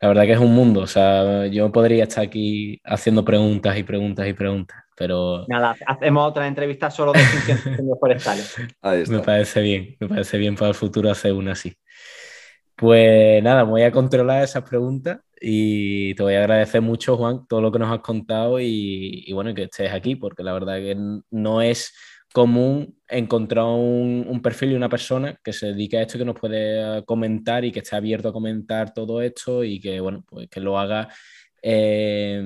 [0.00, 3.84] La verdad que es un mundo, o sea, yo podría estar aquí haciendo preguntas y
[3.84, 5.44] preguntas y preguntas, pero...
[5.46, 8.56] Nada, hacemos otra entrevista solo de incendios forestales.
[9.10, 11.76] Me parece bien, me parece bien para el futuro hacer una así.
[12.80, 17.60] Pues nada, voy a controlar esas preguntas y te voy a agradecer mucho, Juan, todo
[17.60, 20.96] lo que nos has contado y, bueno, que estés aquí, porque la verdad que
[21.30, 21.92] no es
[22.32, 27.04] común encontrar un, perfil y una persona que se dedique a esto, que nos puede
[27.04, 30.78] comentar y que esté abierto a comentar todo esto y que, bueno, pues que lo
[30.78, 31.08] haga,
[31.62, 32.40] eh,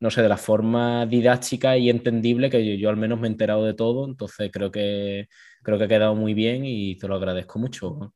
[0.00, 3.30] no sé, de la forma didáctica y entendible que yo, yo, al menos me he
[3.30, 5.28] enterado de todo, entonces creo que,
[5.62, 8.14] creo que ha quedado muy bien y te lo agradezco mucho.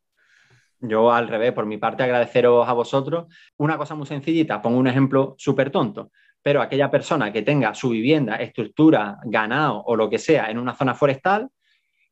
[0.83, 3.33] Yo al revés, por mi parte, agradeceros a vosotros.
[3.57, 6.11] Una cosa muy sencillita, pongo un ejemplo súper tonto,
[6.43, 10.75] pero aquella persona que tenga su vivienda, estructura, ganado o lo que sea en una
[10.75, 11.49] zona forestal,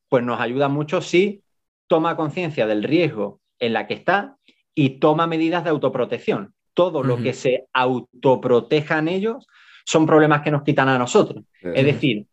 [0.07, 1.43] pues nos ayuda mucho si
[1.87, 4.37] toma conciencia del riesgo en la que está
[4.73, 6.53] y toma medidas de autoprotección.
[6.73, 7.07] Todo uh -huh.
[7.07, 9.45] lo que se autoprotejan ellos
[9.85, 11.43] son problemas que nos quitan a nosotros.
[11.61, 11.73] Uh -huh.
[11.75, 12.25] Es decir,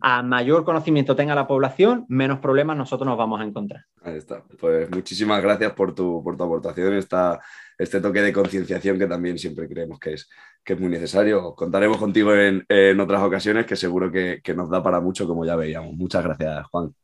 [0.00, 3.84] a mayor conocimiento tenga la población, menos problemas nosotros nos vamos a encontrar.
[4.02, 4.42] Ahí está.
[4.58, 7.40] Pues muchísimas gracias por tu, por tu aportación, esta,
[7.76, 10.28] este toque de concienciación que también siempre creemos que es,
[10.64, 11.54] que es muy necesario.
[11.54, 15.44] Contaremos contigo en, en otras ocasiones que seguro que, que nos da para mucho, como
[15.44, 15.94] ya veíamos.
[15.94, 16.94] Muchas gracias, Juan.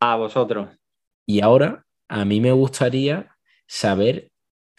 [0.00, 0.68] A vosotros.
[1.26, 4.30] Y ahora, a mí me gustaría saber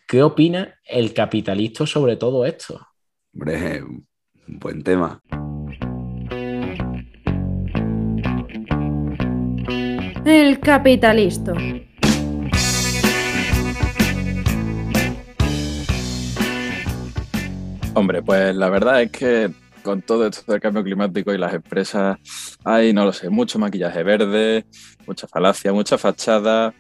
[0.08, 2.80] qué opina el capitalista sobre todo esto.
[3.34, 4.06] Hombre, un
[4.60, 5.22] buen tema.
[10.26, 11.54] El capitalista.
[17.94, 19.52] Hombre, pues la verdad es que
[19.84, 22.18] con todo esto del cambio climático y las empresas
[22.64, 24.66] hay, no lo sé, mucho maquillaje verde,
[25.06, 26.74] mucha falacia, mucha fachada,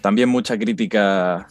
[0.00, 1.46] también mucha crítica,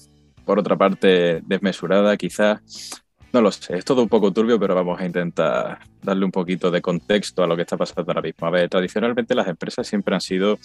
[0.45, 3.03] por otra parte, desmesurada quizás.
[3.31, 6.71] No lo sé, es todo un poco turbio, pero vamos a intentar darle un poquito
[6.71, 8.47] de contexto a lo que está pasando ahora mismo.
[8.47, 10.57] A ver, tradicionalmente las empresas siempre han sido,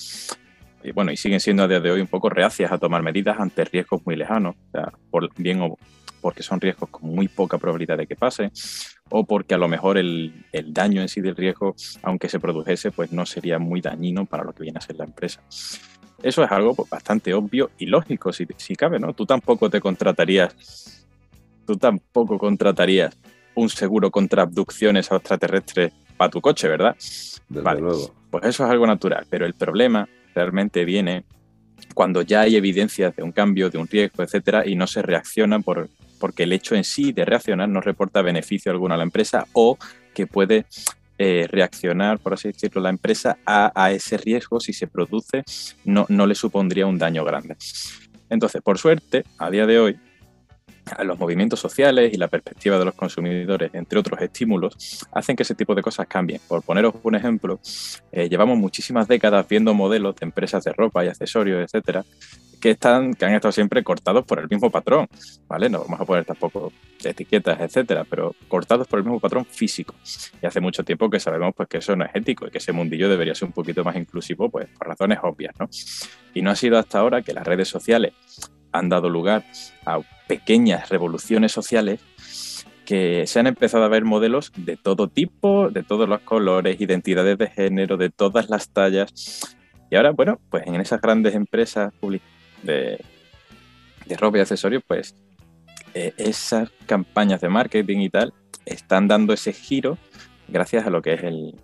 [0.85, 3.41] y bueno, y siguen siendo a día de hoy un poco reacias a tomar medidas
[3.41, 5.79] ante riesgos muy lejanos, o sea, por bien o
[6.21, 8.51] porque son riesgos con muy poca probabilidad de que pase,
[9.11, 12.91] o porque a lo mejor el, el, daño en sí del riesgo, aunque se produjese,
[12.91, 15.43] pues no sería muy dañino para lo que viene a ser la empresa.
[16.23, 19.13] Eso es algo pues, bastante obvio y lógico, si, si cabe, ¿no?
[19.13, 21.07] Tú tampoco te contratarías,
[21.67, 23.15] tú tampoco contratarías
[23.55, 26.97] un seguro contra abducciones extraterrestres para tu coche, ¿verdad?
[27.49, 28.15] Desde vale, luego.
[28.31, 31.25] pues eso es algo natural, pero el problema realmente viene
[31.95, 35.61] cuando ya hay evidencias de un cambio, de un riesgo, etcétera, y no se reacciona
[35.61, 39.47] por, porque el hecho en sí de reaccionar no reporta beneficio alguno a la empresa
[39.53, 39.79] o
[40.15, 40.67] que puede
[41.19, 45.45] eh, reaccionar, por así decirlo, la empresa a, a, ese riesgo si se produce,
[45.85, 47.57] no, no le supondría un daño grande.
[48.31, 49.99] Entonces, por suerte, a día de hoy,
[51.03, 55.55] los movimientos sociales y la perspectiva de los consumidores, entre otros estímulos, hacen que ese
[55.55, 56.41] tipo de cosas cambien.
[56.47, 57.61] Por poneros un ejemplo,
[58.13, 62.05] eh, llevamos muchísimas décadas viendo modelos de empresas de ropa y accesorios, etcétera,
[62.61, 65.07] que, están, que han estado siempre cortados por el mismo patrón,
[65.47, 65.69] ¿vale?
[65.69, 66.73] No vamos a poner tampoco
[67.05, 69.95] etiquetas, etcétera, pero cortados por el mismo patrón físico.
[70.43, 72.73] Y hace mucho tiempo que sabemos pues, que eso no es ético y que ese
[72.73, 75.69] mundillo debería ser un poquito más inclusivo, pues por razones obvias, ¿no?
[76.33, 78.15] Y no ha sido hasta ahora que las redes sociales
[78.73, 79.45] han dado lugar
[79.85, 82.01] a pequeñas revoluciones sociales
[82.85, 87.39] que se han empezado a ver modelos de todo tipo, de todos los colores, identidades
[87.39, 89.57] de género, de todas las tallas.
[89.91, 91.93] Y ahora, bueno, pues en esas grandes empresas
[92.63, 93.01] de,
[94.07, 95.15] de ropa y accesorios, pues
[95.95, 98.35] eh, esas campañas de marketing y tal
[98.67, 99.99] están dando ese giro
[100.49, 101.55] gracias a lo que es el,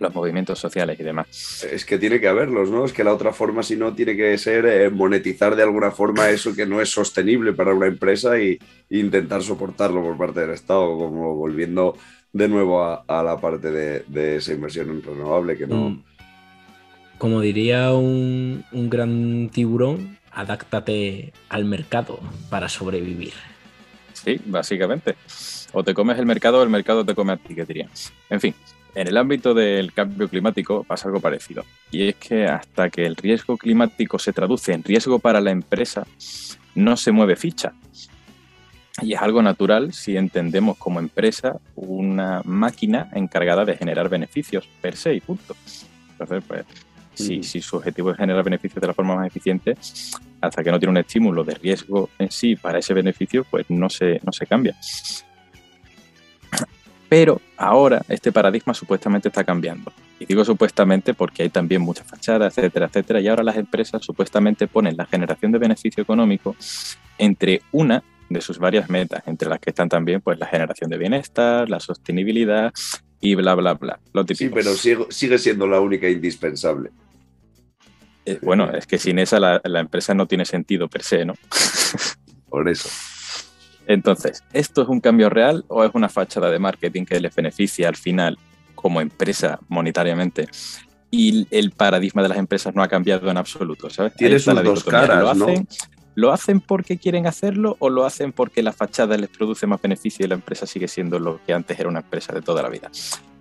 [0.00, 1.64] los movimientos sociales y demás.
[1.70, 2.84] Es que tiene que haberlos, ¿no?
[2.84, 6.30] Es que la otra forma, si no, tiene que ser eh, monetizar de alguna forma
[6.30, 8.58] eso que no es sostenible para una empresa y,
[8.88, 11.96] e intentar soportarlo por parte del Estado, como volviendo
[12.32, 15.90] de nuevo a, a la parte de, de, esa inversión en renovable que no...
[15.90, 16.02] Mm.
[17.18, 23.34] Como diría un, un gran tiburón, adáctate al mercado para sobrevivir.
[24.14, 25.16] Sí, básicamente.
[25.72, 27.88] O te comes el mercado o el mercado te come a ti, que diría.
[28.28, 28.54] En fin,
[28.94, 31.64] en el ámbito del cambio climático pasa algo parecido.
[31.90, 36.06] Y es que hasta que el riesgo climático se traduce en riesgo para la empresa,
[36.74, 37.72] no se mueve ficha.
[39.02, 44.96] Y es algo natural si entendemos como empresa una máquina encargada de generar beneficios per
[44.96, 45.56] se y punto.
[46.12, 46.64] Entonces, pues,
[47.14, 49.76] si, si, su objetivo es generar beneficios de la forma más eficiente,
[50.40, 53.88] hasta que no tiene un estímulo de riesgo en sí para ese beneficio, pues no
[53.90, 54.76] se, no se cambia.
[57.10, 59.92] Pero ahora este paradigma supuestamente está cambiando.
[60.20, 63.20] Y digo supuestamente porque hay también muchas fachadas, etcétera, etcétera.
[63.20, 66.54] Y ahora las empresas supuestamente ponen la generación de beneficio económico
[67.18, 70.98] entre una de sus varias metas, entre las que están también pues la generación de
[70.98, 72.72] bienestar, la sostenibilidad
[73.20, 73.98] y bla, bla, bla.
[74.12, 76.92] Lo sí, pero sigue, siendo la única indispensable.
[78.24, 81.34] Eh, bueno, es que sin esa la, la empresa no tiene sentido per se, ¿no?
[82.48, 82.88] Por eso.
[83.90, 87.88] Entonces, ¿esto es un cambio real o es una fachada de marketing que les beneficia
[87.88, 88.38] al final
[88.76, 90.46] como empresa monetariamente?
[91.10, 94.14] Y el paradigma de las empresas no ha cambiado en absoluto, ¿sabes?
[94.14, 95.66] Tiene sus dos caras, ¿Lo hacen, ¿no?
[96.14, 100.24] ¿Lo hacen porque quieren hacerlo o lo hacen porque la fachada les produce más beneficio
[100.24, 102.92] y la empresa sigue siendo lo que antes era una empresa de toda la vida?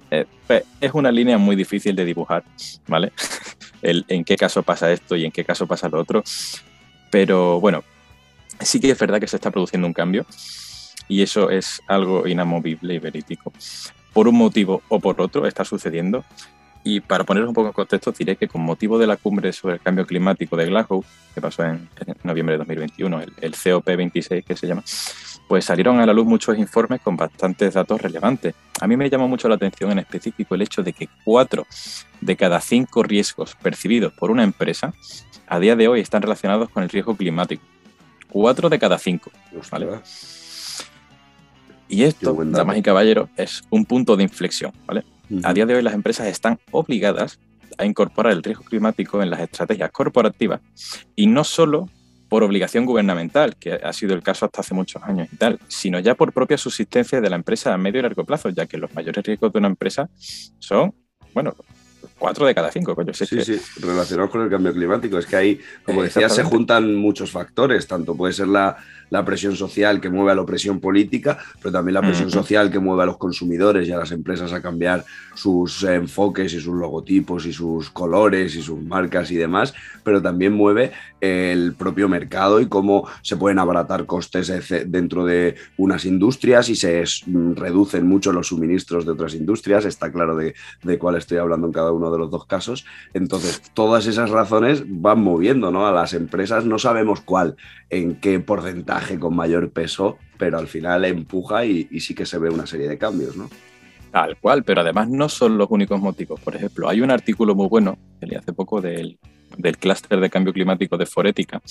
[0.09, 2.43] Eh, pues, es una línea muy difícil de dibujar,
[2.87, 3.11] ¿vale?
[3.83, 6.23] El, en qué caso pasa esto y en qué caso pasa lo otro.
[7.11, 7.83] Pero bueno,
[8.59, 10.25] sí que es verdad que se está produciendo un cambio
[11.07, 13.51] y eso es algo inamovible y verídico.
[14.13, 16.23] Por un motivo o por otro está sucediendo
[16.83, 19.75] Y para poner un poco en contexto, diré que con motivo de la cumbre sobre
[19.75, 21.03] el cambio climático de Glasgow,
[21.35, 24.83] que pasó en, en noviembre de 2021, el, el COP26 que se llama,
[25.49, 28.55] pues salieron a la luz muchos informes con bastantes datos relevantes.
[28.79, 31.67] A mí me llamó mucho la atención en específico el hecho de que cuatro
[32.21, 34.93] de cada cinco riesgos percibidos por una empresa
[35.47, 37.63] a día de hoy están relacionados con el riesgo climático.
[38.31, 39.31] Cuatro de cada cinco.
[39.71, 39.87] ¿vale?
[41.87, 44.71] Y esto, damas y caballeros, es un punto de inflexión.
[44.85, 45.03] ¿vale?
[45.43, 47.39] A día de hoy las empresas están obligadas
[47.77, 50.61] a incorporar el riesgo climático en las estrategias corporativas
[51.15, 51.89] y no solo
[52.27, 55.99] por obligación gubernamental, que ha sido el caso hasta hace muchos años y tal, sino
[55.99, 58.93] ya por propia subsistencia de la empresa a medio y largo plazo, ya que los
[58.93, 60.09] mayores riesgos de una empresa
[60.59, 60.93] son,
[61.33, 61.55] bueno,
[62.17, 63.13] cuatro de cada cinco, coño.
[63.13, 65.17] Sí, sí, sí, relacionados con el cambio climático.
[65.17, 68.77] Es que ahí, como decías, se juntan muchos factores, tanto puede ser la,
[69.09, 72.79] la presión social que mueve a la opresión política, pero también la presión social que
[72.79, 77.45] mueve a los consumidores y a las empresas a cambiar sus enfoques y sus logotipos
[77.45, 79.73] y sus colores y sus marcas y demás,
[80.03, 80.91] pero también mueve
[81.21, 84.51] el propio mercado y cómo se pueden abaratar costes
[84.87, 87.03] dentro de unas industrias y se
[87.55, 89.85] reducen mucho los suministros de otras industrias.
[89.85, 92.85] Está claro de, de cuál estoy hablando en cada uno de los dos casos.
[93.13, 95.87] Entonces, todas esas razones van moviendo ¿no?
[95.87, 96.65] a las empresas.
[96.65, 97.55] No sabemos cuál,
[97.89, 102.49] en qué porcentaje con mayor peso, pero al final empuja y, sí que se ve
[102.49, 103.49] una serie de cambios, ¿no?
[104.11, 106.39] Tal cual, pero además no son los únicos motivos.
[106.39, 109.19] Por ejemplo, hay un artículo muy bueno que leí hace poco del,
[109.57, 111.61] del clúster de cambio climático de Forética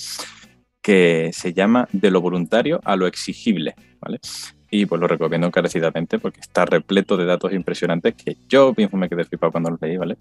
[0.81, 4.19] que se llama De lo voluntario a lo exigible, ¿vale?
[4.71, 9.09] Y pues lo recomiendo encarecidamente porque está repleto de datos impresionantes que yo mismo me
[9.09, 10.17] quedé flipado cuando los leí, ¿vale?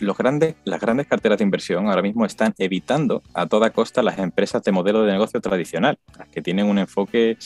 [0.00, 4.18] los grandes, las grandes carteras de inversión ahora mismo están evitando a toda costa las
[4.18, 7.38] empresas de modelo de negocio tradicional, las que tienen un enfoque,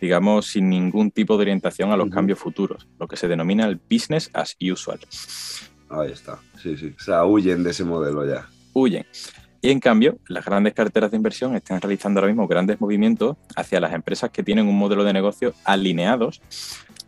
[0.00, 3.76] digamos, sin ningún tipo de orientación a los cambios futuros, lo que se denomina el
[3.76, 4.98] business as usual.
[5.88, 6.94] Ahí está, sí, sí.
[6.98, 8.48] O sea, huyen de ese modelo ya.
[8.72, 9.06] Huyen.
[9.66, 13.80] Y en cambio, las grandes carteras de inversión están realizando ahora mismo grandes movimientos hacia
[13.80, 16.40] las empresas que tienen un modelo de negocio alineados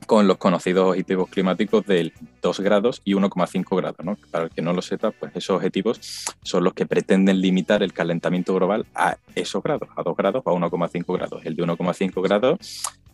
[0.09, 3.99] con los conocidos objetivos climáticos del 2 grados y 1,5 grados.
[4.03, 4.17] ¿no?
[4.31, 7.93] Para el que no lo sepa, pues esos objetivos son los que pretenden limitar el
[7.93, 11.43] calentamiento global a esos grados, a 2 grados o a 1,5 grados.
[11.45, 12.59] El de 1,5 grados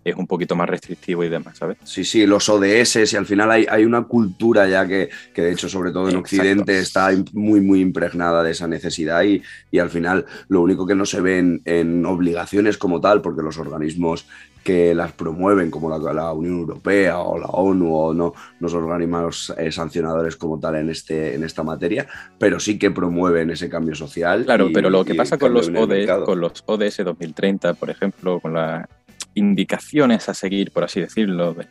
[0.04, 1.78] es un poquito más restrictivo y demás, ¿sabes?
[1.82, 5.52] Sí, sí, los ODS y al final hay, hay una cultura ya que, que, de
[5.52, 9.42] hecho sobre todo en Occidente está muy, muy impregnada de esa necesidad y,
[9.72, 13.42] y al final lo único que no se ve en, en obligaciones como tal, porque
[13.42, 14.26] los organismos
[14.64, 19.52] que las promueven, como la, la, Unión Europea o la ONU o no, los organismos
[19.58, 22.06] eh, sancionadores como tal en, este, en esta materia,
[22.38, 24.44] pero sí que promueven ese cambio social.
[24.44, 28.54] Claro, pero lo que pasa con los, ODS, con los ODS 2030, por ejemplo, con
[28.54, 28.86] las
[29.34, 31.66] indicaciones a seguir, por así decirlo, de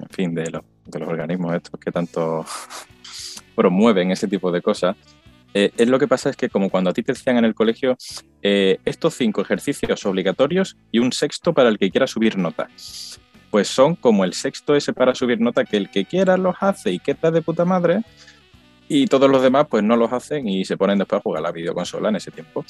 [0.00, 2.44] en fin, de, de los organismos estos que tanto
[3.56, 4.96] promueven ese tipo de cosas,
[5.54, 7.54] eh, es lo que pasa es que como cuando a ti te decían en el
[7.54, 7.96] colegio,
[8.42, 12.68] eh, estos cinco ejercicios obligatorios y un sexto para el que quiera subir nota.
[13.50, 16.92] Pues son como el sexto ese para subir nota que el que quiera los hace
[16.92, 18.02] y queda de puta madre
[18.88, 21.52] y todos los demás pues no los hacen y se ponen después a jugar la
[21.52, 22.64] videoconsola en ese tiempo.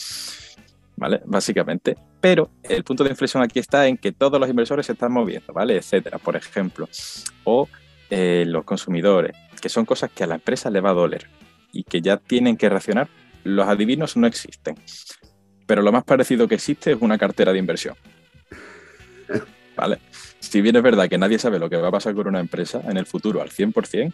[0.96, 1.20] ¿Vale?
[1.26, 1.96] Básicamente.
[2.20, 5.52] Pero el punto de inflexión aquí está en que todos los inversores se están moviendo,
[5.52, 5.76] ¿vale?
[5.76, 6.88] Etcétera, por ejemplo.
[7.44, 7.68] O
[8.10, 11.28] eh, los consumidores, que son cosas que a la empresa le va a doler
[11.72, 13.08] y que ya tienen que reaccionar,
[13.44, 14.76] los adivinos no existen.
[15.66, 17.94] Pero lo más parecido que existe es una cartera de inversión.
[19.76, 19.98] ¿Vale?
[20.40, 22.80] Si bien es verdad que nadie sabe lo que va a pasar con una empresa
[22.88, 24.12] en el futuro al 100%,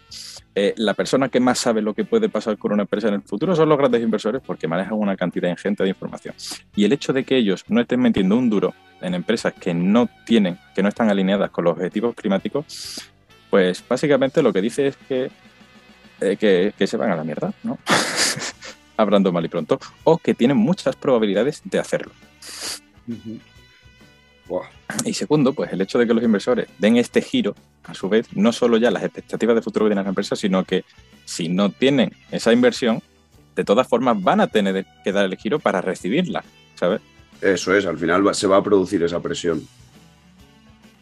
[0.55, 3.23] eh, la persona que más sabe lo que puede pasar con una empresa en el
[3.23, 6.35] futuro son los grandes inversores porque manejan una cantidad ingente de información.
[6.75, 10.09] Y el hecho de que ellos no estén metiendo un duro en empresas que no
[10.25, 13.03] tienen, que no están alineadas con los objetivos climáticos,
[13.51, 15.31] pues básicamente lo que dice es que
[16.21, 17.79] eh, que, se van a la mierda, ¿no?
[18.97, 22.12] Hablando mal y pronto, o que tienen muchas probabilidades de hacerlo.
[25.05, 28.29] Y segundo, pues el hecho de que los inversores den este giro, a su vez,
[28.35, 30.85] no solo ya las expectativas de futuro que tienen las empresas, sino que
[31.25, 33.03] si no tienen esa inversión,
[33.57, 36.45] de todas formas van a tener que dar el giro para recibirla,
[36.75, 37.01] ¿sabes?
[37.41, 39.67] Eso es, al final se va a producir esa presión.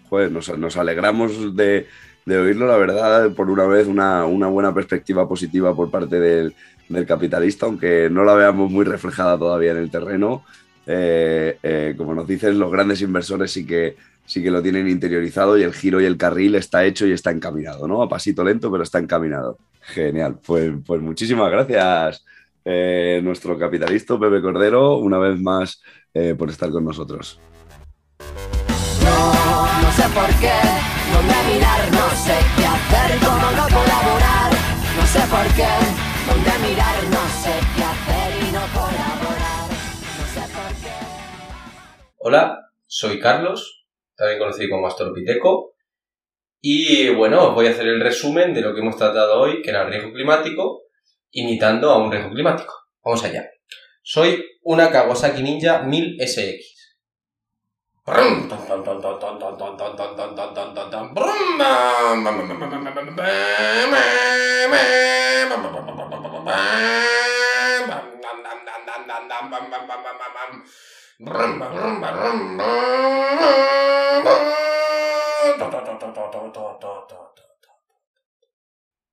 [0.09, 1.89] Joder, nos alegramos de,
[2.25, 6.55] de oírlo, la verdad, por una vez, una, buena perspectiva positiva por parte del,
[7.07, 10.45] capitalista, aunque no la veamos muy reflejada todavía en el terreno.
[10.87, 13.97] Eh, eh, como nos dicen, los grandes inversores sí que,
[14.27, 17.31] sí que lo tienen interiorizado y el giro y el carril está hecho y está
[17.31, 18.03] encaminado, ¿no?
[18.03, 19.57] A pasito lento, pero está encaminado.
[19.81, 20.39] Genial.
[20.45, 22.27] Pues, pues muchísimas gracias,
[22.62, 25.83] eh, nuestro capitalista Pepe Cordero, una vez más
[26.37, 27.41] por estar con nosotros.
[29.03, 30.91] No, no sé por qué
[42.19, 43.85] Hola, soy Carlos,
[44.17, 45.75] también conocido como Astropiteco.
[46.61, 49.71] Y bueno, os voy a hacer el resumen de lo que hemos tratado hoy, que
[49.71, 50.85] era el riesgo climático,
[51.33, 52.73] imitando a un riesgo climático.
[53.05, 53.51] Vamos allá.
[54.03, 56.72] Soy una Kawasaki Ninja 1000 SX.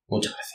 [0.08, 0.49] Muchas gracias.